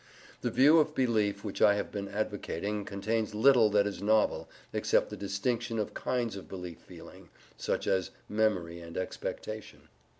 The 0.41 0.49
view 0.49 0.79
of 0.79 0.95
belief 0.95 1.43
which 1.43 1.61
I 1.61 1.75
have 1.75 1.91
been 1.91 2.07
advocating 2.07 2.85
contains 2.85 3.35
little 3.35 3.69
that 3.69 3.85
is 3.85 4.01
novel 4.01 4.49
except 4.73 5.11
the 5.11 5.15
distinction 5.15 5.77
of 5.77 5.93
kinds 5.93 6.35
of 6.35 6.49
belief 6.49 6.79
feeling 6.79 7.29
such 7.55 7.85
as 7.85 8.09
memory 8.27 8.81
and 8.81 8.97
expectation. 8.97 9.89